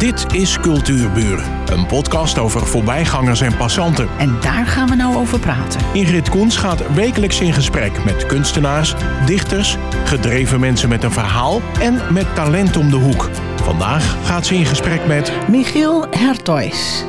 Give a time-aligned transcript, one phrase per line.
[0.00, 4.08] Dit is Cultuurburen, een podcast over voorbijgangers en passanten.
[4.18, 5.80] En daar gaan we nou over praten.
[5.92, 8.94] Ingrid Koens gaat wekelijks in gesprek met kunstenaars,
[9.26, 13.30] dichters, gedreven mensen met een verhaal en met talent om de hoek.
[13.62, 17.04] Vandaag gaat ze in gesprek met Michiel Hertoys.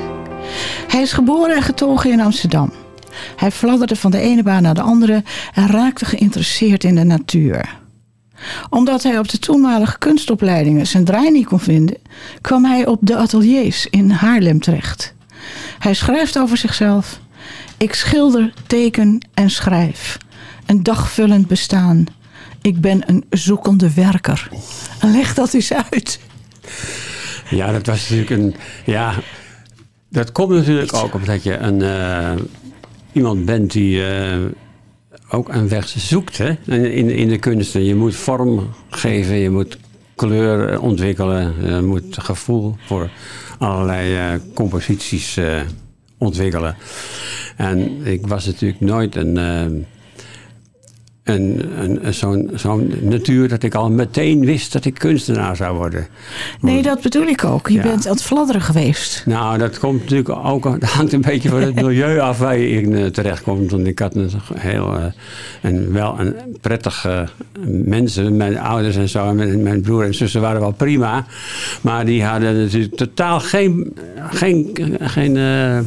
[0.87, 2.71] Hij is geboren en getogen in Amsterdam.
[3.35, 5.23] Hij fladderde van de ene baan naar de andere
[5.53, 7.80] en raakte geïnteresseerd in de natuur
[8.69, 11.97] omdat hij op de toenmalige kunstopleidingen zijn draai niet kon vinden,
[12.41, 15.13] kwam hij op de ateliers in Haarlem terecht.
[15.79, 17.19] Hij schrijft over zichzelf:
[17.77, 20.17] Ik schilder, teken en schrijf.
[20.66, 22.05] Een dagvullend bestaan.
[22.61, 24.49] Ik ben een zoekende werker.
[25.02, 26.19] Leg dat eens uit.
[27.49, 28.55] Ja, dat was natuurlijk een.
[28.85, 29.13] Ja,
[30.09, 32.33] dat komt natuurlijk ook omdat je een, uh,
[33.11, 33.99] iemand bent die.
[33.99, 34.45] Uh,
[35.31, 36.49] ook een weg zoekt hè?
[36.66, 37.84] In, in de kunsten.
[37.84, 39.77] Je moet vorm geven, je moet
[40.16, 43.09] kleur ontwikkelen, je moet gevoel voor
[43.58, 45.62] allerlei uh, composities uh,
[46.17, 46.75] ontwikkelen.
[47.58, 49.86] En ik was natuurlijk nooit een.
[51.23, 56.08] Een, een, zo'n zo'n natuur dat ik al meteen wist dat ik kunstenaar zou worden.
[56.59, 57.69] Nee, dat bedoel ik ook.
[57.69, 59.23] Je bent aan het fladderen geweest.
[59.25, 62.69] Nou, dat komt natuurlijk ook, dat hangt een beetje van het milieu af waar je
[62.69, 63.72] in uh, terechtkomt.
[63.72, 65.05] Want ik had een heel, uh,
[65.61, 67.27] en wel een prettige
[67.66, 71.25] mensen, mijn ouders en zo, en mijn, mijn broer en zussen waren wel prima.
[71.81, 73.94] Maar die hadden natuurlijk totaal geen,
[74.30, 75.80] geen, geen uh,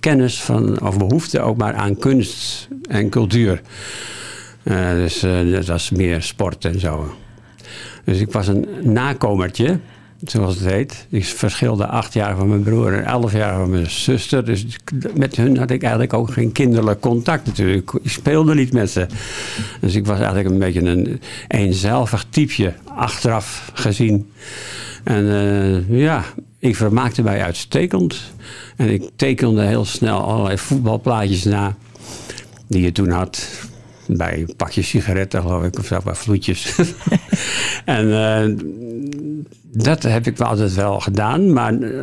[0.00, 3.60] kennis van, of behoefte ook maar aan kunst en cultuur.
[4.64, 7.14] Uh, dus uh, dat was meer sport en zo.
[8.04, 9.78] Dus ik was een nakomertje,
[10.24, 11.06] zoals het heet.
[11.08, 14.44] Ik verschilde acht jaar van mijn broer en elf jaar van mijn zuster.
[14.44, 14.66] Dus
[15.14, 17.92] met hun had ik eigenlijk ook geen kinderlijk contact natuurlijk.
[18.02, 19.06] Ik speelde niet met ze.
[19.80, 24.30] Dus ik was eigenlijk een beetje een eenzelvig typeje, achteraf gezien.
[25.04, 26.24] En uh, ja,
[26.58, 28.32] ik vermaakte mij uitstekend.
[28.76, 31.76] En ik tekende heel snel allerlei voetbalplaatjes na
[32.66, 33.48] die je toen had
[34.06, 36.74] bij een pakje sigaretten, geloof ik, of zo, bij vloedjes.
[37.84, 38.56] en uh,
[39.62, 41.52] dat heb ik wel altijd wel gedaan.
[41.52, 42.00] Maar uh,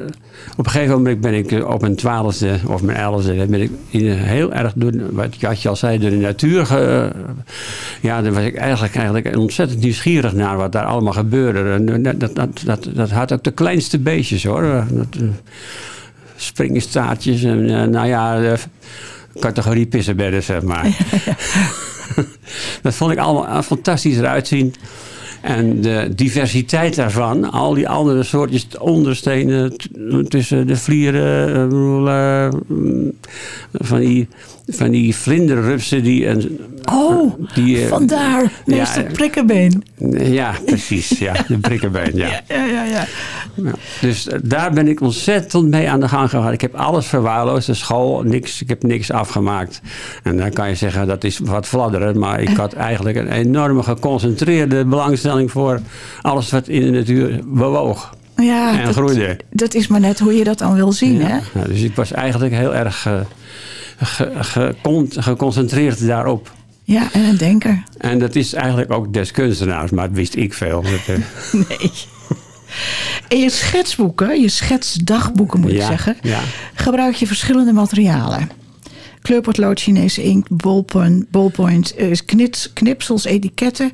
[0.58, 3.46] op een gegeven moment ben ik op mijn twaalfde of mijn elfde...
[3.46, 4.92] ben ik in heel erg, door,
[5.40, 6.66] wat je al zei, door de natuur...
[6.66, 7.12] Ge,
[8.02, 11.72] ja, daar was ik eigenlijk, eigenlijk ontzettend nieuwsgierig naar wat daar allemaal gebeurde.
[11.72, 14.86] En dat, dat, dat, dat, had ook de kleinste beestjes, hoor.
[14.90, 15.18] Dat,
[16.36, 18.58] springstaartjes en nou ja
[19.40, 20.86] categorie pissenbedden, zeg maar.
[22.82, 24.74] dat vond ik allemaal fantastisch eruit zien.
[25.42, 29.74] En de diversiteit daarvan, al die andere soortjes onderstenen
[30.28, 31.72] tussen de vlieren,
[32.08, 32.50] uh,
[33.74, 34.28] van die,
[34.68, 36.28] van die vlinderrupsen die...
[36.28, 36.60] En,
[36.92, 39.84] oh, die, uh, vandaar, meester ja, prikkenbeen.
[40.18, 42.28] Ja, precies, ja, de prikkenbeen, ja.
[42.48, 43.06] ja, ja, ja.
[43.56, 43.72] ja.
[44.02, 46.52] Dus daar ben ik ontzettend mee aan de gang gegaan.
[46.52, 49.82] Ik heb alles verwaarloosd, de school, niks, ik heb niks afgemaakt.
[50.24, 53.84] En dan kan je zeggen, dat is wat fladderen, maar ik had eigenlijk een enorme
[53.84, 55.80] geconcentreerde belangstelling voor
[56.22, 58.14] alles wat in de natuur bewoog.
[58.36, 59.40] Ja, en dat, groeide.
[59.50, 61.36] dat is maar net hoe je dat dan wil zien, hè?
[61.54, 63.20] Ja, dus ik was eigenlijk heel erg uh,
[64.02, 64.76] ge, ge,
[65.10, 66.52] geconcentreerd daarop.
[66.84, 67.84] Ja, en een denker.
[67.98, 70.82] En dat is eigenlijk ook des kunstenaars, maar dat wist ik veel.
[71.70, 71.92] nee.
[73.28, 76.40] In je schetsboeken, je schetsdagboeken moet ja, ik zeggen, ja.
[76.74, 78.50] gebruik je verschillende materialen.
[79.22, 81.96] Kleurpotlood, Chinese inkt, ballpoint, ballpoint
[82.26, 83.92] knits, knipsels, etiketten.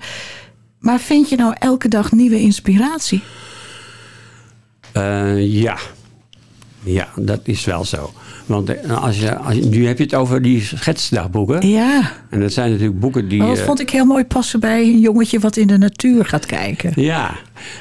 [0.80, 3.24] Maar vind je nou elke dag nieuwe inspiratie?
[4.94, 5.78] Uh, ja.
[6.84, 8.14] Ja, dat is wel zo.
[8.48, 11.68] Want als je, als je, nu heb je het over die schetsdagboeken.
[11.68, 12.12] Ja.
[12.30, 13.38] En dat zijn natuurlijk boeken die...
[13.40, 16.46] Maar dat vond ik heel mooi passen bij een jongetje wat in de natuur gaat
[16.46, 16.92] kijken.
[16.96, 17.36] Ja,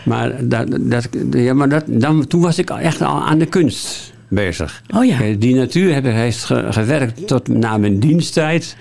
[0.04, 4.14] maar, dat, dat, ja, maar dat, dan, toen was ik echt al aan de kunst
[4.28, 4.82] bezig.
[4.94, 5.18] Oh ja.
[5.38, 8.76] Die natuur heb, heeft ge, gewerkt tot na mijn diensttijd,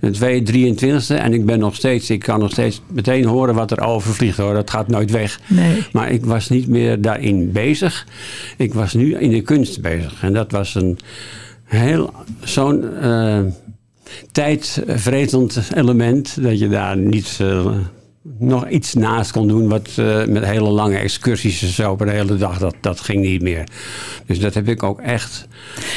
[0.00, 1.16] de 223e.
[1.16, 4.54] En ik ben nog steeds, ik kan nog steeds meteen horen wat er overvliegt hoor.
[4.54, 5.40] Dat gaat nooit weg.
[5.46, 5.86] Nee.
[5.92, 8.06] Maar ik was niet meer daarin bezig.
[8.56, 10.22] Ik was nu in de kunst bezig.
[10.22, 10.98] En dat was een
[11.64, 13.40] heel, zo'n uh,
[14.32, 17.38] tijdvretend element dat je daar niet...
[17.42, 17.76] Uh,
[18.38, 19.68] nog iets naast kon doen.
[19.68, 22.58] Wat uh, met hele lange excursies en zo op een hele dag.
[22.58, 23.64] Dat, dat ging niet meer.
[24.26, 25.48] Dus dat heb ik ook echt.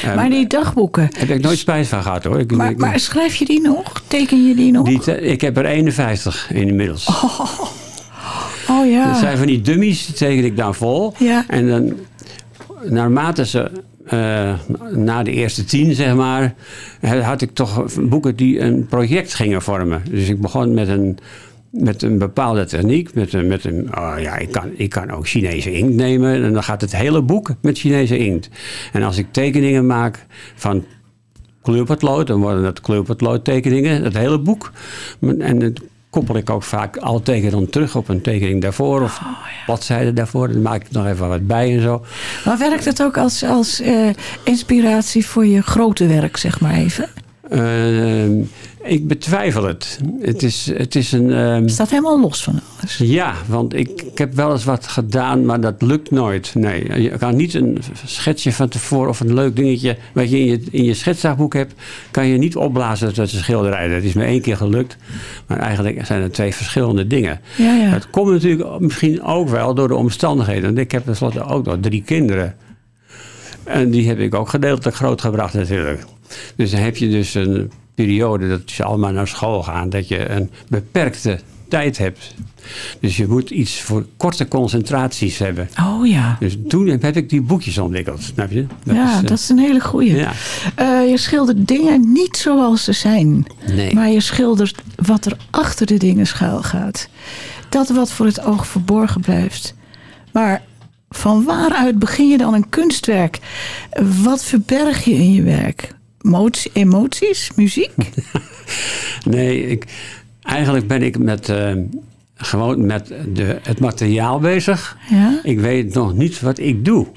[0.05, 1.09] Um, maar die dagboeken.
[1.17, 2.39] Heb ik nooit spijt van gehad hoor.
[2.39, 4.03] Ik, maar, ik, maar, schrijf je die nog?
[4.07, 4.85] Teken je die nog?
[4.85, 7.07] Die te, ik heb er 51 inmiddels.
[7.07, 7.39] Oh,
[8.69, 9.07] oh ja.
[9.07, 11.13] Dat zijn van die dummies, die teken ik dan vol.
[11.17, 11.45] Ja.
[11.47, 11.93] En dan
[12.89, 13.71] naarmate ze
[14.13, 14.53] uh,
[14.95, 16.53] na de eerste tien, zeg maar,
[17.21, 20.03] had ik toch boeken die een project gingen vormen.
[20.09, 21.17] Dus ik begon met een
[21.71, 23.13] met een bepaalde techniek.
[23.13, 26.43] Met een, met een, oh ja, ik, kan, ik kan ook Chinese inkt nemen.
[26.43, 28.49] En dan gaat het hele boek met Chinese inkt.
[28.93, 30.25] En als ik tekeningen maak
[30.55, 30.85] van
[31.61, 34.71] kleurpotlood, dan worden dat kleurpotloodtekeningen, het hele boek.
[35.39, 39.01] En het koppel ik ook vaak al tekeningen terug op een tekening daarvoor.
[39.01, 40.51] Of oh, bladzijden daarvoor.
[40.51, 42.05] Dan maak ik nog even wat bij en zo.
[42.45, 44.09] Maar werkt het ook als, als uh,
[44.43, 47.09] inspiratie voor je grote werk, zeg maar even?
[47.53, 48.25] Uh,
[48.83, 49.99] ik betwijfel het.
[50.21, 51.29] Het is, het is een.
[51.29, 51.69] Um...
[51.69, 52.97] staat helemaal los van alles.
[52.97, 56.51] Ja, want ik, ik heb wel eens wat gedaan, maar dat lukt nooit.
[56.55, 60.45] Nee, je kan niet een schetsje van tevoren of een leuk dingetje wat je in
[60.45, 61.73] je, in je schetsdagboek hebt,
[62.11, 63.87] kan je niet opblazen tot een schilderij.
[63.87, 64.97] Dat is me één keer gelukt,
[65.47, 67.41] maar eigenlijk zijn het twee verschillende dingen.
[67.57, 67.89] Ja, ja.
[67.89, 70.63] Het komt natuurlijk misschien ook wel door de omstandigheden.
[70.63, 72.55] Want ik heb tenslotte ook nog drie kinderen.
[73.63, 76.03] En die heb ik ook gedeeltelijk grootgebracht natuurlijk.
[76.55, 80.29] Dus dan heb je dus een periode dat ze allemaal naar school gaan, dat je
[80.29, 81.39] een beperkte
[81.71, 82.33] tijd hebt.
[82.99, 85.69] Dus je moet iets voor korte concentraties hebben.
[85.79, 86.37] Oh ja.
[86.39, 88.65] Dus toen heb ik die boekjes ontwikkeld, snap je?
[88.83, 90.15] Dat ja, is, uh, dat is een hele goeie.
[90.15, 90.31] Ja.
[90.79, 93.45] Uh, je schildert dingen niet zoals ze zijn.
[93.67, 93.93] Nee.
[93.93, 97.09] Maar je schildert wat er achter de dingen schuil gaat.
[97.69, 99.75] Dat wat voor het oog verborgen blijft.
[100.33, 100.61] Maar
[101.09, 103.39] van waaruit begin je dan een kunstwerk?
[104.21, 105.93] Wat verberg je in je werk?
[106.73, 107.91] Emoties, muziek?
[109.25, 109.85] nee, ik,
[110.41, 111.73] eigenlijk ben ik met, uh,
[112.35, 114.97] gewoon met de, het materiaal bezig.
[115.09, 115.39] Ja?
[115.43, 117.07] Ik weet nog niet wat ik doe.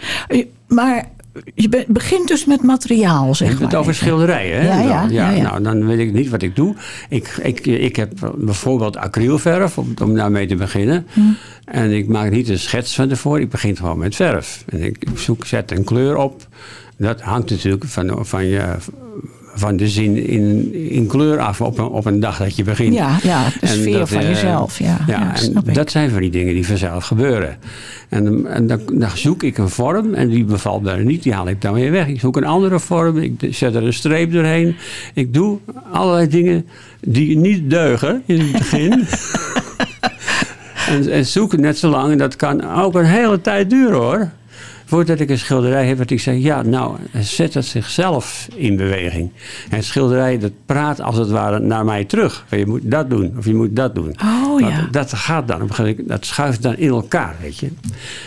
[0.69, 1.09] Maar
[1.55, 3.59] je begint dus met materiaal, zeg maar.
[3.59, 4.67] Je het over schilderijen, hè?
[4.67, 6.75] Ja, ja, ja, ja, Nou, dan weet ik niet wat ik doe.
[7.09, 11.07] Ik, ik, ik heb bijvoorbeeld acrylverf, om, om daarmee te beginnen.
[11.13, 11.21] Hm.
[11.65, 14.65] En ik maak niet een schets van tevoren, ik begin gewoon met verf.
[14.69, 16.47] En ik zoek, zet een kleur op.
[17.05, 18.77] Dat hangt natuurlijk van, van, je,
[19.55, 22.95] van de zin in, in kleur af op een, op een dag dat je begint.
[22.95, 24.79] Ja, ja de sfeer van uh, jezelf.
[24.79, 27.57] Ja, ja, en dat zijn van die dingen die vanzelf gebeuren.
[28.09, 31.49] En, en dan, dan, zoek ik een vorm en die bevalt mij niet, die haal
[31.49, 32.07] ik dan weer weg.
[32.07, 34.77] Ik zoek een andere vorm, ik zet er een streep doorheen.
[35.15, 35.59] Ik doe
[35.93, 36.67] allerlei dingen
[37.01, 38.93] die niet deugen in het begin.
[40.89, 44.31] en, en zoeken net zo lang en dat kan ook een hele tijd duren hoor
[44.95, 49.31] voordat ik een schilderij heb, dat ik zeg, ja, nou, zet het zichzelf in beweging.
[49.71, 52.47] En schilderij, dat praat als het ware naar mij terug.
[52.51, 54.15] Je moet dat doen, of je moet dat doen.
[54.25, 54.89] Oh, ja.
[54.91, 57.69] Dat gaat dan, dat schuift dan in elkaar, weet je.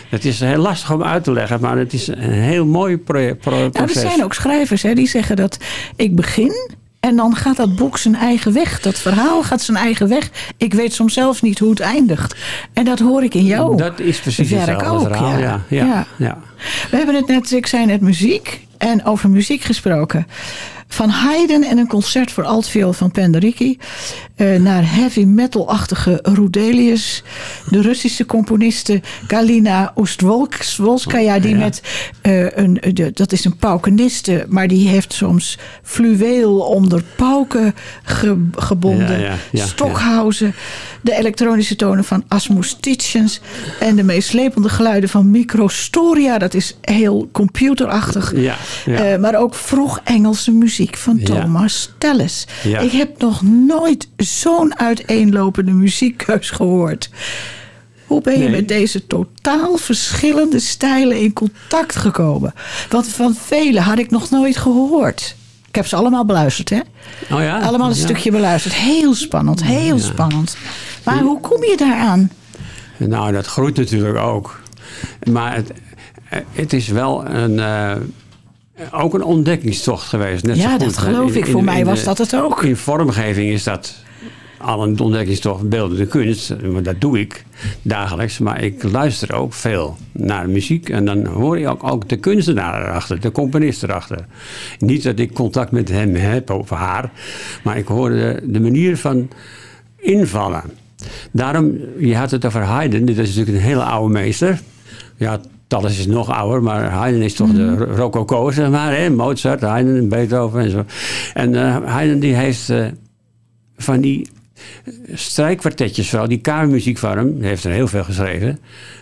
[0.08, 3.38] Het is heel lastig om uit te leggen, maar het is een heel mooi project,
[3.38, 3.72] proces.
[3.72, 5.58] Nou, er zijn ook schrijvers hè, die zeggen dat
[5.96, 8.80] ik begin en dan gaat dat boek zijn eigen weg.
[8.80, 10.30] Dat verhaal gaat zijn eigen weg.
[10.56, 12.34] Ik weet soms zelfs niet hoe het eindigt.
[12.72, 13.76] En dat hoor ik in jou.
[13.76, 15.38] Dat is precies werk ook, verhaal.
[15.38, 15.60] Ja.
[15.68, 16.06] Ja, ja.
[16.16, 16.38] ja.
[16.90, 18.66] We hebben het net, ik zei net muziek.
[18.78, 20.26] En over muziek gesproken
[20.88, 23.78] van Haydn en een concert voor altviool van Penderecki...
[24.36, 27.22] Uh, naar heavy metal-achtige Rudelius.
[27.70, 31.38] De Russische componiste Galina Oostwolskaya...
[31.38, 31.82] die met
[32.22, 32.80] uh, een...
[32.92, 34.46] De, dat is een paukeniste...
[34.48, 39.20] maar die heeft soms fluweel onder pauken ge, gebonden.
[39.20, 40.54] Ja, ja, Stockhausen.
[41.02, 43.40] De elektronische tonen van Asmus Tietjens...
[43.80, 46.38] en de meeslepende geluiden van Microstoria.
[46.38, 48.34] Dat is heel computerachtig.
[48.34, 52.46] Uh, maar ook vroeg Engelse muziek muziek van Thomas Telles.
[52.80, 57.10] Ik heb nog nooit zo'n uiteenlopende muziekkeus gehoord.
[58.06, 62.54] Hoe ben je met deze totaal verschillende stijlen in contact gekomen?
[62.88, 65.36] Want van vele had ik nog nooit gehoord.
[65.68, 66.80] Ik heb ze allemaal beluisterd, hè?
[67.30, 67.60] Oh ja?
[67.60, 68.74] Allemaal een stukje beluisterd.
[68.74, 70.56] Heel spannend, heel spannend.
[71.04, 72.30] Maar hoe kom je daaraan?
[72.96, 74.60] Nou, dat groeit natuurlijk ook.
[75.30, 75.72] Maar het,
[76.52, 77.52] het is wel een...
[77.52, 77.92] Uh,
[78.92, 80.44] ook een ontdekkingstocht geweest.
[80.44, 81.46] Net ja, dat geloof ik.
[81.46, 82.62] Voor mij was dat het ook.
[82.62, 83.94] In vormgeving is dat
[84.58, 86.56] al een ontdekkingstocht beeldende kunst.
[86.72, 87.44] Maar dat doe ik
[87.82, 88.38] dagelijks.
[88.38, 90.88] Maar ik luister ook veel naar muziek.
[90.88, 94.26] En dan hoor je ook, ook de kunstenaar erachter, de componist erachter.
[94.78, 97.10] Niet dat ik contact met hem heb of haar.
[97.62, 99.28] Maar ik hoor de, de manier van
[99.96, 100.62] invallen.
[101.32, 103.04] Daarom, je had het over Haydn.
[103.04, 104.60] Dit is natuurlijk een hele oude meester.
[105.16, 107.82] Ja, Tallis is nog ouder, maar Haydn is toch de mhm.
[107.82, 108.96] rococo, zeg maar.
[108.96, 109.10] Hè?
[109.10, 110.84] Mozart, Haydn, Beethoven en zo.
[111.34, 112.86] En uh, Haydn die heeft uh,
[113.76, 114.28] van die
[115.12, 118.58] strijkkwartetjes, vooral die kamermuziek van hem, heeft er heel veel geschreven.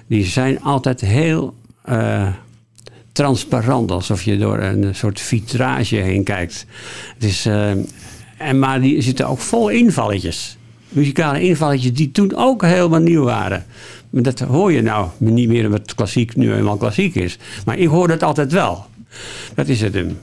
[0.06, 1.54] Die zijn altijd heel
[1.88, 2.28] uh,
[3.12, 6.66] transparant, alsof je door een soort vitrage heen kijkt.
[7.14, 7.46] Het is,
[8.38, 10.56] en, maar die zitten ook vol invalletjes.
[10.88, 13.66] Muzikale invalletjes die toen ook helemaal nieuw waren.
[14.10, 17.38] Maar dat hoor je nou niet meer wat klassiek nu eenmaal klassiek is.
[17.64, 18.84] Maar ik hoor dat altijd wel.
[19.54, 20.18] Dat is het hem.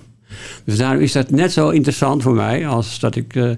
[0.63, 3.51] Dus daarom is dat net zo interessant voor mij als dat ik uh,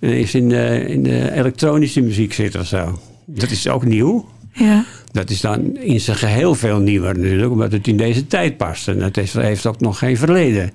[0.00, 3.00] ineens in de, in de elektronische muziek zit of zo.
[3.24, 4.28] Dat is ook nieuw.
[4.52, 4.84] Ja.
[5.12, 8.88] Dat is dan in zijn geheel veel nieuwer natuurlijk, omdat het in deze tijd past.
[8.88, 10.70] En het heeft ook nog geen verleden.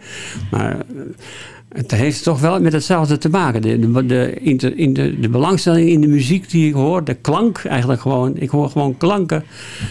[0.51, 0.77] Maar
[1.69, 3.61] het heeft toch wel met hetzelfde te maken.
[3.61, 8.37] De, de, de, de, belangstelling in de muziek die ik hoor, de klank eigenlijk gewoon.
[8.37, 9.43] Ik hoor gewoon klanken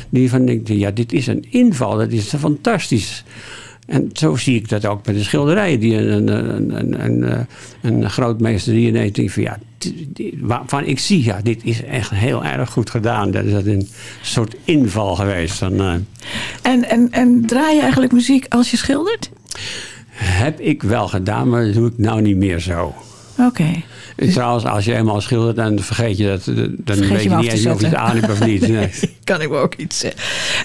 [0.09, 3.25] die van denk, ja, dit is een inval, dat is fantastisch.
[3.87, 5.81] En zo zie ik dat ook bij de schilderijen.
[5.81, 7.47] Die een, een, een, een,
[7.83, 9.59] een grootmeester die ineens denkt van ja,
[10.41, 13.31] waarvan ik zie, ja, dit is echt heel erg goed gedaan.
[13.31, 13.89] Dat is een
[14.23, 15.55] soort inval geweest.
[15.55, 15.95] Van, uh...
[16.63, 19.31] en, en, en draai je eigenlijk muziek als je schildert?
[20.15, 22.95] Heb ik wel gedaan, maar dat doe ik nou niet meer zo.
[23.39, 23.83] Oké.
[24.17, 26.45] Trouwens, als je eenmaal schildert, dan vergeet je dat.
[26.45, 28.69] Dan weet je, niet eens of je het aan hebt of niet.
[28.75, 28.91] Nee.
[29.25, 30.21] kan ik me ook iets zeggen.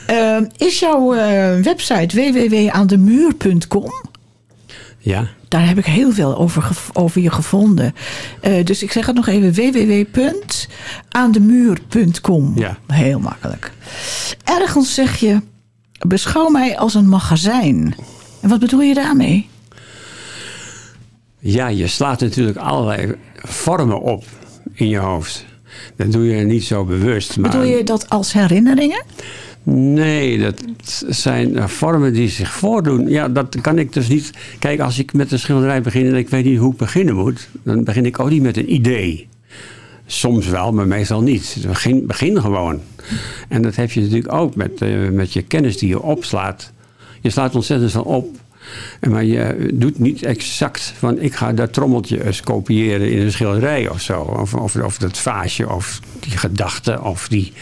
[0.10, 3.92] Uh, is jouw uh, website www.aandemuur.com?
[4.98, 5.28] Ja.
[5.48, 7.96] Daar heb ik heel veel over, over je gevonden.
[8.42, 12.54] Uh, dus ik zeg het nog even: www.aandemuur.com.
[12.56, 12.78] Ja.
[12.88, 13.72] Heel makkelijk.
[14.44, 15.42] Ergens zeg je:
[16.08, 17.96] beschouw mij als een magazijn.
[18.42, 19.48] En wat bedoel je daarmee?
[21.40, 24.24] Ja, je slaat natuurlijk allerlei vormen op
[24.74, 25.46] in je hoofd.
[25.96, 27.38] Dat doe je niet zo bewust.
[27.38, 27.52] Maar...
[27.52, 29.04] Bedoel je dat als herinneringen?
[29.64, 30.64] Nee, dat
[31.08, 33.08] zijn vormen die zich voordoen.
[33.08, 34.32] Ja, dat kan ik dus niet.
[34.60, 37.50] Kijk, als ik met een schilderij begin en ik weet niet hoe ik beginnen moet,
[37.64, 39.28] dan begin ik ook niet met een idee.
[40.06, 41.58] Soms wel, maar meestal niet.
[41.68, 42.80] Begin, begin gewoon.
[43.48, 46.72] En dat heb je natuurlijk ook met, uh, met je kennis die je opslaat.
[47.22, 48.38] Je slaat ontzettend van op.
[49.10, 53.90] Maar je doet niet exact van ik ga dat trommeltje eens kopiëren in een schilderij
[53.90, 54.22] of zo.
[54.22, 57.54] Of, of, of dat vaasje of die gedachte of die.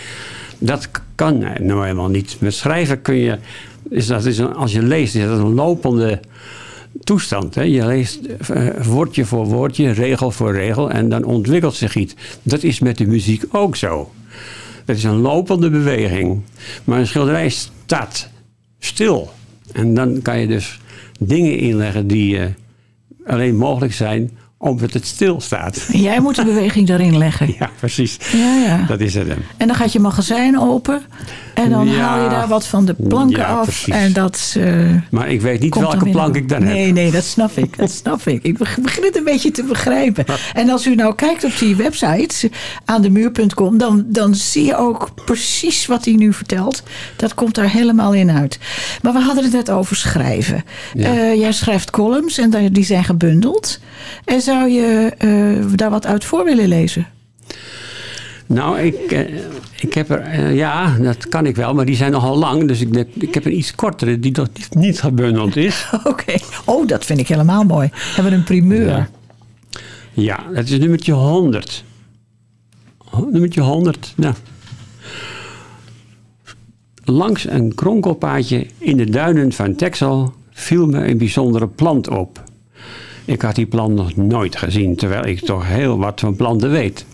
[0.59, 2.37] Dat kan nou helemaal niet.
[2.39, 3.37] Met schrijven kun je.
[3.89, 6.19] Is dat is een, als je leest, is dat een lopende
[7.03, 7.55] toestand.
[7.55, 7.61] Hè?
[7.61, 8.19] Je leest
[8.51, 12.13] uh, woordje voor woordje, regel voor regel en dan ontwikkelt zich iets.
[12.41, 14.11] Dat is met de muziek ook zo.
[14.85, 16.41] Dat is een lopende beweging.
[16.83, 18.29] Maar een schilderij staat
[18.79, 19.31] stil.
[19.73, 20.79] En dan kan je dus
[21.19, 22.45] dingen inleggen die uh,
[23.25, 25.87] alleen mogelijk zijn omdat het stilstaat.
[25.91, 27.53] Jij moet de beweging daarin leggen.
[27.59, 28.17] Ja, precies.
[28.31, 28.85] Ja, ja.
[28.85, 29.27] Dat is het.
[29.57, 31.01] En dan gaat je magazijn open.
[31.57, 31.99] En dan Ja.
[31.99, 33.63] haal je daar wat van de planken Ja, af.
[33.63, 33.93] precies.
[33.93, 34.55] En dat.
[34.59, 34.73] eh,
[35.11, 36.93] Maar ik weet niet welke plank ik dan nee, heb.
[36.95, 37.77] Nee, dat snap ik.
[37.77, 38.43] Dat snap ik.
[38.43, 40.25] Ik beg- begin het een beetje te begrijpen.
[40.53, 42.51] En als u nou kijkt op die website,
[42.85, 46.83] aandemuur.com, dan, dan zie je ook precies wat hij nu vertelt.
[47.15, 48.59] Dat komt daar helemaal in uit.
[49.01, 50.63] Maar we hadden het net over schrijven.
[50.93, 51.09] Ja.
[51.09, 53.79] Eh, jij schrijft columns en die zijn gebundeld.
[54.25, 57.07] En zou je eh, daar wat uit voor willen lezen?
[58.47, 59.35] Nou, ik, eh,
[59.79, 60.19] ik heb er...
[60.21, 61.73] eh, ja, dat kan ik wel.
[61.73, 62.67] Maar die zijn nogal lang.
[62.67, 65.89] Dus ik, ik heb een iets kortere die nog niet, gebundeld is.
[66.03, 66.35] Oké.
[66.65, 67.89] Oh, dat vind ik helemaal mooi.
[67.93, 68.87] Hebben we een primeur.
[68.87, 69.09] Ja.
[70.13, 71.83] Ja, dat is nummertje 100.
[73.11, 74.33] Oh, Nummertje 100, nou.
[77.03, 82.43] Langs een kronkelpaadje in de duinen van Texel viel me een bijzondere plant op.
[83.25, 87.05] Ik had die plant nog nooit gezien, terwijl ik toch heel wat van planten weet.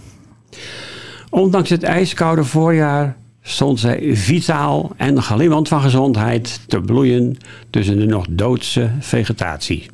[1.33, 7.37] Ondanks het ijskoude voorjaar stond zij vitaal en glimmend van gezondheid te bloeien
[7.69, 9.89] tussen de nog doodse vegetatie.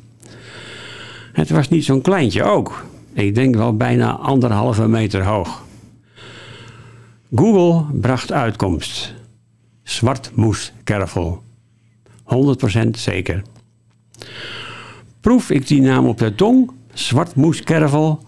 [1.32, 2.86] Het was niet zo'n kleintje ook.
[3.12, 5.64] Ik denk wel bijna anderhalve meter hoog.
[7.34, 9.14] Google bracht uitkomst.
[9.82, 11.42] Zwartmoeskervel.
[12.84, 13.42] 100% zeker.
[15.20, 18.24] Proef ik die naam op de tong, zwartmoeskervel,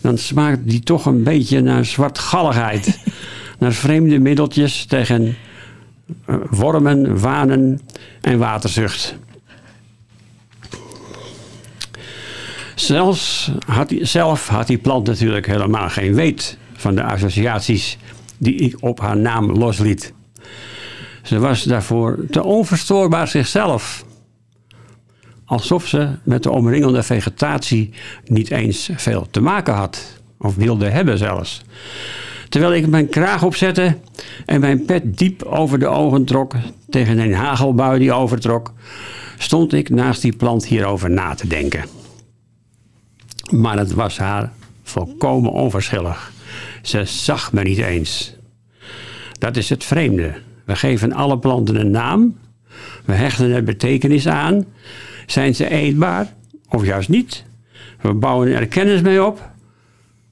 [0.00, 2.98] dan smaakt die toch een beetje naar zwartgalligheid.
[3.60, 5.36] naar vreemde middeltjes tegen
[6.24, 7.80] eh, wormen, wanen
[8.20, 9.16] en waterzucht.
[12.74, 17.98] Zelfs had die, zelf had die plant natuurlijk helemaal geen weet van de associaties
[18.38, 20.12] die ik op haar naam losliet.
[21.22, 24.04] Ze was daarvoor te onverstoorbaar zichzelf.
[25.50, 27.90] Alsof ze met de omringende vegetatie
[28.24, 31.62] niet eens veel te maken had, of wilde hebben zelfs.
[32.48, 33.98] Terwijl ik mijn kraag opzette
[34.46, 36.54] en mijn pet diep over de ogen trok
[36.88, 38.72] tegen een hagelbui die overtrok,
[39.38, 41.84] stond ik naast die plant hierover na te denken.
[43.50, 44.52] Maar het was haar
[44.82, 46.32] volkomen onverschillig.
[46.82, 48.34] Ze zag me niet eens.
[49.38, 50.34] Dat is het vreemde.
[50.64, 52.36] We geven alle planten een naam.
[53.04, 54.64] We hechten er betekenis aan.
[55.26, 56.32] Zijn ze eetbaar
[56.68, 57.44] of juist niet?
[58.00, 59.50] We bouwen er kennis mee op.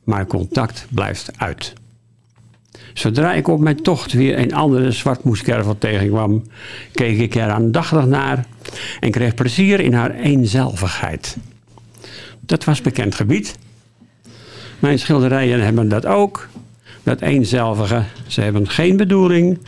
[0.04, 1.72] Maar contact blijft uit.
[2.94, 6.42] Zodra ik op mijn tocht weer een andere zwartmoeskervel tegenkwam,
[6.92, 8.46] keek ik er aandachtig naar
[9.00, 11.37] en kreeg plezier in haar eenzelvigheid.
[12.40, 13.58] Dat was bekend gebied.
[14.78, 16.48] Mijn schilderijen hebben dat ook.
[17.02, 18.02] Dat eenzelvige.
[18.26, 19.58] Ze hebben geen bedoeling,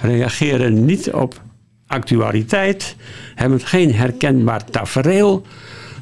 [0.00, 1.42] reageren niet op
[1.94, 2.96] actualiteit,
[3.34, 5.46] hebben geen herkenbaar tafereel.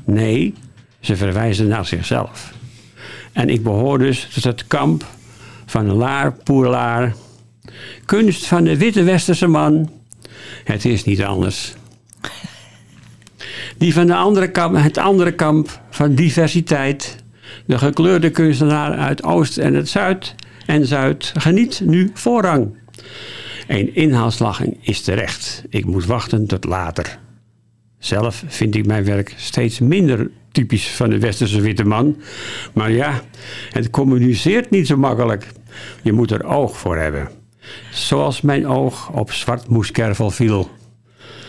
[0.04, 0.54] Nee,
[1.00, 2.52] ze verwijzen naar zichzelf.
[3.32, 5.04] En ik behoor dus tot het kamp
[5.66, 7.14] van Laar Poerlaar.
[8.04, 9.90] Kunst van de witte westerse man.
[10.64, 11.75] Het is niet anders.
[13.78, 17.16] Die van de andere kamp, het andere kamp van diversiteit.
[17.66, 20.34] De gekleurde kunstenaar uit Oost en het Zuid
[20.66, 22.76] en Zuid geniet nu voorrang.
[23.73, 25.64] Een inhaalslag is terecht.
[25.69, 27.19] Ik moet wachten tot later.
[27.99, 32.17] Zelf vind ik mijn werk steeds minder typisch van de westerse witte man.
[32.73, 33.21] Maar ja,
[33.71, 35.47] het communiceert niet zo makkelijk.
[36.02, 37.31] Je moet er oog voor hebben.
[37.93, 40.71] Zoals mijn oog op zwart moeskervel viel.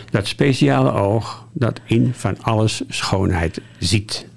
[0.09, 4.27] Dat speciale oog dat in van alles schoonheid ziet.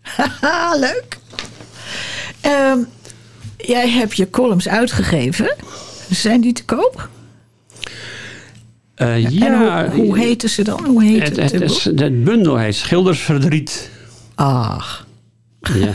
[0.00, 1.18] Haha, leuk.
[2.40, 2.78] Ehm,
[3.56, 5.56] jij hebt je columns uitgegeven.
[6.10, 7.08] Zijn die te koop?
[8.96, 10.84] Uh, ja, en hoe, hoe heten ze dan?
[10.84, 13.90] Hoe heet het, het, het, het, het bundel heet Schildersverdriet.
[14.34, 15.06] Ach.
[15.60, 15.94] Ja.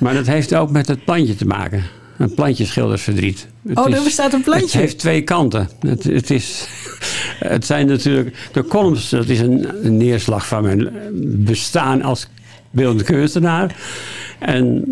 [0.00, 1.84] maar dat heeft ook met het plantje te maken.
[2.18, 3.46] Een plantje schildersverdriet.
[3.68, 4.64] Het oh, er is- bestaat een plantje.
[4.66, 5.68] Het heeft twee kanten.
[5.80, 6.66] Het, het, is,
[7.38, 8.36] het zijn natuurlijk...
[8.52, 10.90] De columns, dat is een, een neerslag van mijn
[11.44, 12.28] bestaan als
[12.70, 13.74] beeldend kunstenaar.
[14.46, 14.84] En,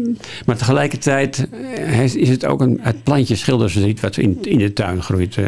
[0.46, 4.00] maar tegelijkertijd eh, is het ook een, het plantje schildersverdriet...
[4.00, 5.36] wat in, in de tuin groeit.
[5.36, 5.44] eh.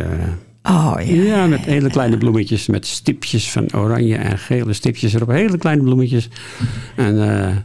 [0.62, 1.22] Oh ja.
[1.22, 5.28] Ja, met hele kleine bloemetjes, met stipjes van oranje en gele stipjes erop.
[5.28, 6.28] Hele kleine bloemetjes.
[6.96, 7.56] En eh,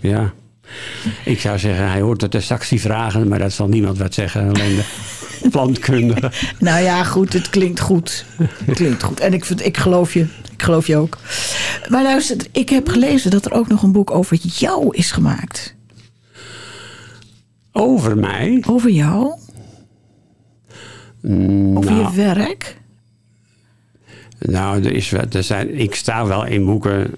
[0.00, 0.32] ja,
[1.24, 4.42] ik zou zeggen, hij hoort tot de saxie vragen, maar dat zal niemand wat zeggen.
[4.42, 4.84] Alleen de
[5.50, 6.30] plantkundige.
[6.58, 8.24] Nou ja, goed, het klinkt goed.
[8.64, 9.20] Het klinkt goed.
[9.20, 10.26] En ik, vind, ik geloof je.
[10.52, 11.18] Ik geloof je ook.
[11.88, 15.74] Maar luister, ik heb gelezen dat er ook nog een boek over jou is gemaakt.
[17.72, 18.64] Over mij.
[18.68, 19.24] Over jou?
[21.74, 22.78] Over nou, je werk?
[24.38, 27.14] Nou, er is, wel- er zijn, ik sta wel in boeken,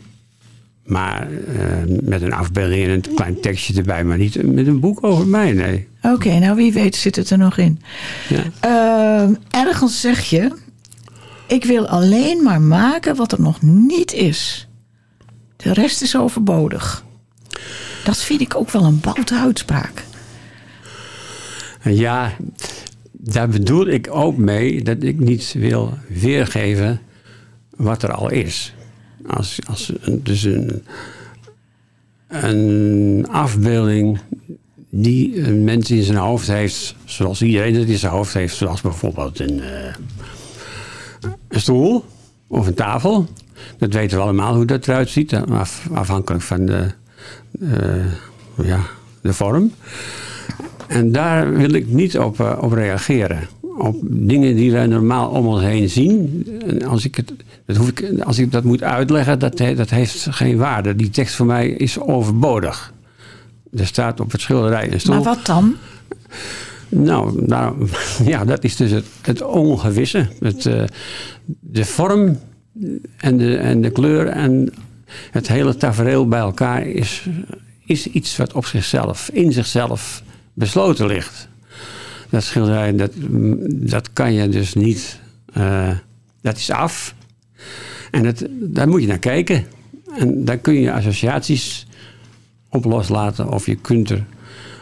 [0.84, 1.66] maar eh,
[2.02, 5.52] met een afbeelding en een klein tekstje erbij, maar niet met een boek over mij,
[5.52, 5.88] nee.
[6.02, 7.80] Oké, nou wie weet zit het er nog in.
[8.28, 8.42] Ja.
[8.60, 10.52] Ehm, ergens zeg je...
[11.46, 14.68] Ik wil alleen maar maken wat er nog niet is.
[15.56, 17.04] De rest is overbodig.
[18.04, 20.04] Dat vind ik ook wel een boute uitspraak.
[21.84, 22.32] Ja,
[23.12, 27.00] daar bedoel ik ook mee dat ik niet wil weergeven
[27.76, 28.74] wat er al is.
[29.26, 30.46] Als, als dus
[32.28, 34.18] een, afbeelding
[34.90, 38.80] die een mens in zijn hoofd heeft, zoals iedereen het in zijn hoofd heeft, zoals
[38.80, 39.94] bijvoorbeeld een, eh,
[41.48, 42.04] een stoel
[42.46, 43.28] of een tafel.
[43.78, 46.86] Dat weten we allemaal hoe dat eruit ziet, af, afhankelijk van de,
[47.60, 48.12] eh,
[48.64, 48.80] ja,
[49.20, 49.72] de vorm.
[50.92, 53.48] En daar wil ik niet op, eh, op reageren.
[53.78, 56.46] Op dingen die wij normaal om ons heen zien.
[56.66, 57.32] En als ik, het,
[57.66, 60.96] dat hoef ik, als ik dat moet uitleggen, dat, he- dat heeft geen waarde.
[60.96, 62.92] Die tekst voor mij is overbodig.
[63.76, 65.14] Er staat op het schilderij een stoel.
[65.14, 65.74] Maar wat dan?
[66.88, 67.88] Nou, nou
[68.24, 70.28] ja, dat is dus het, het ongewisse.
[70.40, 70.82] Het, eh,
[71.60, 72.38] de vorm
[73.16, 74.72] en de, en de kleur en
[75.30, 77.26] het hele tafereel bij elkaar is,
[77.86, 81.48] is iets wat op zichzelf, in zichzelf besloten ligt.
[82.28, 83.12] Dat schilderij, dat,
[83.68, 85.20] dat kan je dus niet,
[85.52, 85.90] eh,
[86.40, 87.14] dat is af.
[88.10, 89.64] En dat, daar moet je naar kijken.
[90.18, 91.86] En daar kun je associaties
[92.68, 94.24] op loslaten of je kunt er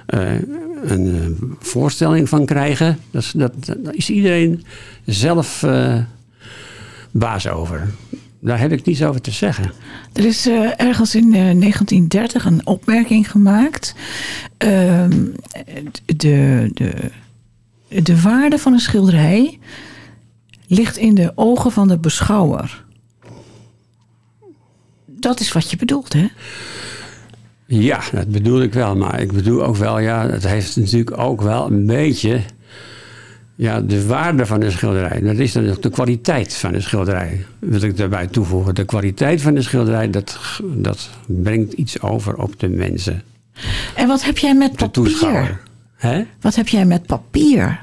[0.06, 0.34] eh,
[0.82, 2.98] een eh, voorstelling van krijgen.
[3.10, 4.64] Dat, dat, daar is iedereen
[5.04, 5.66] zelf
[7.10, 7.88] baas over.
[8.40, 9.72] Daar heb ik niets over te zeggen.
[10.12, 13.94] Er is eh, ergens in eh, 1930 een opmerking gemaakt.
[14.56, 15.26] Ehm,
[16.06, 17.10] de, de,
[18.02, 19.58] de waarde van een schilderij
[20.66, 22.84] ligt in de ogen van de beschouwer.
[25.06, 26.28] Dat is wat je bedoelt, hè?
[27.66, 28.96] Ja, dat bedoel ik wel.
[28.96, 32.40] Maar ik bedoel ook wel, ja, het heeft natuurlijk ook wel een beetje
[33.60, 35.20] ja, de waarde van de schilderij.
[35.20, 38.74] Dat is dan de kwaliteit van de schilderij, wil ik daarbij toevoegen.
[38.74, 43.22] De kwaliteit van de schilderij, dat, dat brengt iets over op de mensen,
[43.94, 45.04] En wat heb jij met de papier?
[45.04, 45.60] toeschouwer.
[45.96, 46.22] Hè?
[46.40, 47.80] Wat heb jij met papier?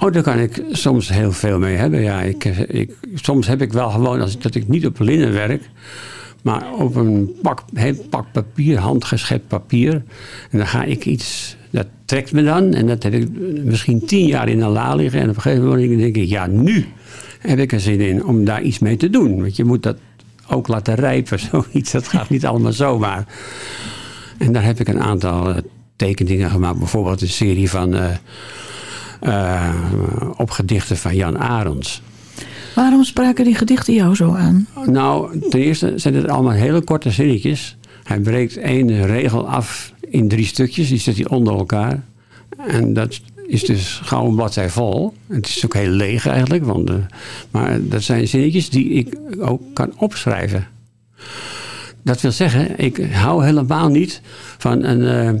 [0.00, 2.02] Oh, daar kan ik soms heel veel mee hebben.
[2.02, 5.70] Ja, ik, ik, soms heb ik wel gewoon als, dat ik niet op linnen werk,
[6.42, 9.92] maar op een pak, heel pak papier, handgeschept papier.
[10.50, 11.56] En dan ga ik iets,
[12.14, 12.74] trekt me dan.
[12.74, 13.28] En dat heb ik
[13.64, 15.20] misschien tien jaar in een la liggen.
[15.20, 16.86] En op een gegeven moment denk ik, ja, nu
[17.38, 19.40] heb ik er zin in om daar iets mee te doen.
[19.40, 19.96] Want je moet dat
[20.48, 21.90] ook laten rijpen, zoiets.
[21.90, 23.26] Dat gaat niet allemaal zomaar.
[24.38, 25.56] En daar heb ik een aantal uh,
[25.96, 26.78] tekeningen gemaakt.
[26.78, 28.04] Bijvoorbeeld een serie van uh,
[29.22, 29.74] uh,
[30.36, 32.02] opgedichten van Jan Arends.
[32.74, 34.66] Waarom spraken die gedichten jou zo aan?
[34.86, 37.76] Nou, ten eerste zijn het allemaal hele korte zinnetjes.
[38.04, 40.88] Hij breekt één regel af in drie stukjes.
[40.88, 42.02] Die zet hij onder elkaar.
[42.68, 45.14] En dat is dus gauw een bladzij vol.
[45.26, 46.64] Het is ook heel leeg eigenlijk.
[46.64, 46.96] Want, uh,
[47.50, 50.66] maar dat zijn zinnetjes die ik ook kan opschrijven.
[52.02, 54.20] Dat wil zeggen, ik hou helemaal niet
[54.58, 55.40] van een uh,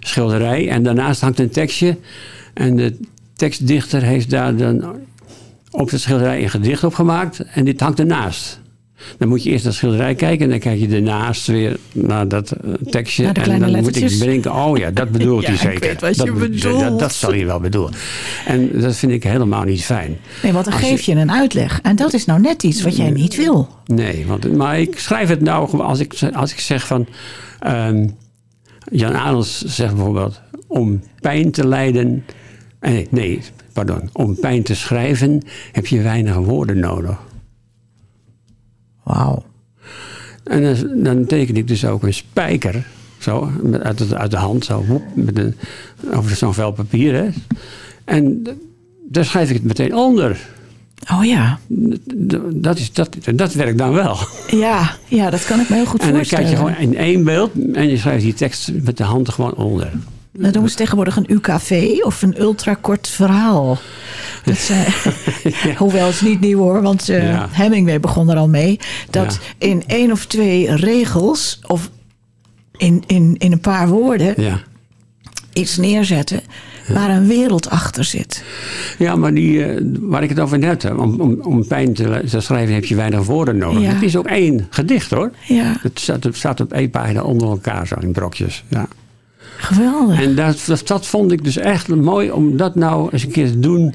[0.00, 0.68] schilderij.
[0.68, 1.96] En daarnaast hangt een tekstje.
[2.54, 2.98] En de
[3.34, 4.84] tekstdichter heeft daar dan
[5.70, 7.40] op het schilderij een gedicht op gemaakt.
[7.40, 8.59] En dit hangt ernaast.
[9.18, 12.28] Dan moet je eerst naar het schilderij kijken en dan kijk je ernaast weer naar
[12.28, 12.52] dat
[12.90, 13.22] tekstje.
[13.24, 14.18] Naar en dan moet ik lettertjes.
[14.18, 15.98] denken, oh ja, dat bedoelt Ja, hij zeker.
[15.98, 16.58] dat, je.
[16.78, 17.92] Dat, dat zal hij wel bedoelen.
[18.46, 20.18] En dat vind ik helemaal niet fijn.
[20.42, 21.80] Nee, want dan Als geef je een uitleg.
[21.82, 23.68] En dat is nou net iets wat jij niet wil.
[23.86, 27.06] Nee, want, maar ik schrijf het nou als ik, als ik zeg van.
[27.60, 28.08] ehm,
[28.92, 30.40] Jan Adels zegt bijvoorbeeld.
[30.66, 32.24] Om pijn te lijden.
[32.80, 33.40] eh, Nee, nee,
[33.72, 34.10] pardon.
[34.12, 37.18] Om pijn te schrijven heb je weinig woorden nodig.
[39.14, 39.42] Wauw.
[40.44, 42.86] En dan, dan teken ik dus ook een spijker.
[43.18, 43.50] Zo,
[43.82, 45.54] uit, de- uit de hand, zo, woep, met een,
[46.14, 47.14] over zo'n vel papier.
[47.14, 47.28] Hè.
[48.04, 48.46] En
[49.08, 50.38] daar schrijf ik het meteen onder.
[51.12, 51.58] Oh ja.
[52.54, 54.16] Dat, is, dat, dat werkt dan wel.
[54.50, 54.96] ja.
[55.08, 56.44] Ja, dat kan ik me heel goed En dan voorstellen.
[56.44, 59.54] kijk je gewoon in één beeld en je schrijft die tekst met de hand gewoon
[59.54, 59.90] onder.
[60.32, 63.78] Dat doen ze tegenwoordig een UKV of een ultrakort verhaal.
[64.44, 64.86] Dat zijn,
[65.78, 67.48] Hoewel het is niet nieuw hoor, want eh, Ja.
[67.50, 68.78] Hemingway begon er al mee.
[69.10, 71.90] Dat in één of twee regels of
[72.76, 74.34] in, in, in een paar woorden
[75.52, 76.40] iets neerzetten
[76.88, 78.44] waar een wereld achter zit.
[78.98, 82.22] Ja, maar die, eh, waar ik het over net heb, om, om, om pijn te,
[82.28, 83.82] te schrijven heb je weinig woorden nodig.
[83.82, 83.88] Ja.
[83.92, 85.30] Het is ook één gedicht hoor.
[85.46, 88.64] Ja, Het staat, het staat op één pagina onder elkaar zo in brokjes.
[88.68, 88.88] Ja.
[89.62, 90.22] Geweldig.
[90.22, 93.46] En dat, dat, dat vond ik dus echt mooi om dat nou eens een keer
[93.46, 93.94] te doen.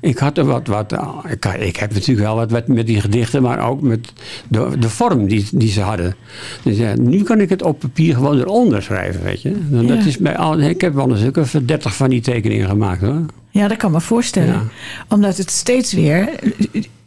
[0.00, 3.00] Ik had er wat, wat ah, ik, ik heb natuurlijk wel wat, wat met die
[3.00, 4.12] gedichten, maar ook met
[4.48, 6.16] de, de vorm die, die ze hadden.
[6.62, 9.68] Dus ja, nu kan ik het op papier gewoon eronder schrijven, weet je.
[9.70, 9.94] Dat Ja.
[10.06, 13.20] is bij al, ik heb wel eens ook even 30 van die tekeningen gemaakt hoor.
[13.50, 14.48] Ja, dat kan me voorstellen.
[14.52, 14.62] Ja.
[15.08, 16.28] Omdat het steeds weer,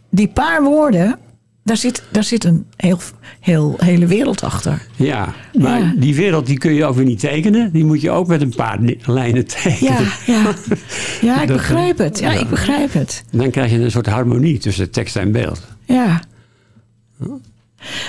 [0.09, 1.17] die paar woorden,
[1.63, 2.99] daar zit, daar zit een heel,
[3.39, 4.85] heel, hele wereld achter.
[4.95, 5.93] Ja, maar Ja.
[5.97, 7.71] die wereld die kun je ook weer niet tekenen.
[7.71, 9.93] Die moet je ook met een paar lijnen tekenen.
[9.93, 10.53] Ja, ja.
[11.21, 12.19] ja ik Dat- begrijp het.
[12.19, 12.39] Ja, ja.
[12.39, 13.23] ik begrijp het.
[13.31, 15.61] Dan krijg je een soort harmonie tussen tekst en beeld.
[15.85, 16.21] Ja.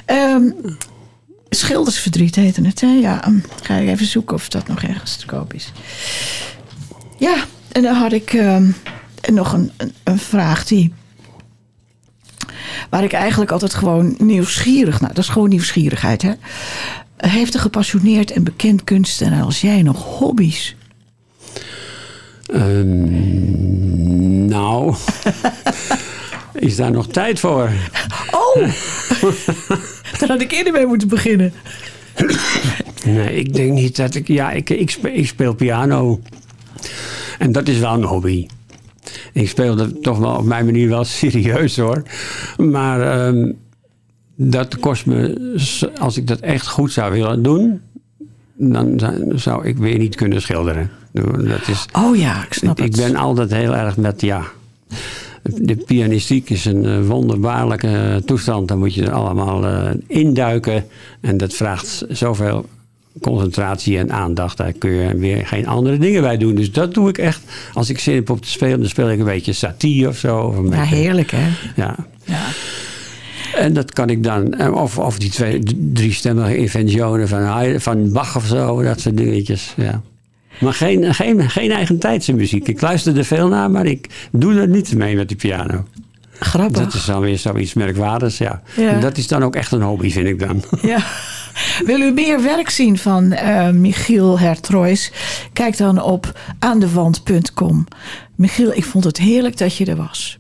[0.06, 0.50] Ehm,
[1.48, 2.86] schildersverdriet heette het, hè?
[2.92, 5.72] Ja, hm, ga ik even zoeken of dat nog ergens te koop is.
[7.18, 8.70] Ja, en dan had ik ehm,
[9.32, 10.92] nog een, een, een vraag die...
[12.90, 15.00] Waar ik eigenlijk altijd gewoon nieuwsgierig...
[15.00, 16.32] Nou, dat is gewoon nieuwsgierigheid, hè?
[17.16, 20.76] Heeft een gepassioneerd en bekend kunstenaar als jij nog hobby's?
[22.46, 24.94] Ehm, nou,
[26.54, 27.70] is daar nog tijd voor?
[28.30, 28.68] Oh!
[30.18, 31.52] Daar had ik eerder mee moeten beginnen.
[33.04, 34.28] Nee, ik denk niet dat ik...
[34.28, 36.20] Ja, ik, ik, speel, ik speel piano.
[37.38, 38.46] En dat is wel een hobby.
[39.32, 42.02] Ik speel dat toch wel op mijn manier wel serieus hoor.
[42.56, 43.52] Maar ehm,
[44.34, 45.88] dat kost me...
[45.98, 47.80] Als ik dat echt goed zou willen doen...
[48.56, 49.00] dan
[49.34, 50.90] zou- ik weer niet kunnen schilderen.
[51.12, 52.96] Dat is, Oh ja, ik snap ik het.
[52.96, 54.42] ben altijd heel erg met, ja...
[55.42, 58.68] De pianistiek is een eh, wonderbaarlijke toestand.
[58.68, 60.84] Daar moet je er allemaal eh, induiken.
[61.20, 62.68] En dat vraagt zoveel
[63.20, 64.56] concentratie en aandacht.
[64.56, 66.54] Daar kun je weer geen andere dingen bij doen.
[66.54, 67.40] Dus dat doe ik echt.
[67.74, 70.38] Als ik zin heb om te spelen, dan speel ik een beetje satie of zo.
[70.38, 71.48] Of een Ja, beetje- heerlijk, hè?
[71.76, 71.94] Ja.
[72.24, 72.40] Ja.
[73.56, 78.12] En dat kan ik dan, eh, of, of die twee, d- driestemmige inventionen van, van
[78.12, 79.74] Bach of zo, dat soort dingetjes.
[79.76, 80.00] Ja.
[80.60, 82.68] Maar geen, geen, geen eigentijdse muziek.
[82.68, 85.84] Ik luister er veel naar, maar ik doe er niet mee met die piano.
[86.32, 86.78] Grappig.
[86.84, 88.62] Dat is dan weer zoiets merkwaardigs, ja.
[88.76, 88.88] Ja.
[88.90, 90.62] En Dat is dan ook echt een hobby, vind ik dan.
[90.82, 90.98] Ja.
[91.84, 95.12] Wil u meer werk zien van eh, Michiel Hertroys?
[95.52, 97.86] Kijk dan op aandewand.com.
[98.34, 100.38] Michiel, ik vond het heerlijk dat je er was.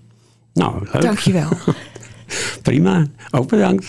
[0.54, 1.02] Nou, leuk.
[1.02, 1.48] Dankjewel.
[2.62, 3.06] Prima.
[3.30, 3.88] Ook bedankt.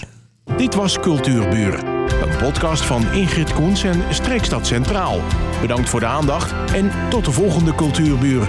[0.57, 1.83] Dit was Cultuurbuur.
[2.21, 5.19] Een podcast van Ingrid Koens en Streekstad Centraal.
[5.61, 8.47] Bedankt voor de aandacht en tot de volgende Cultuurbuur.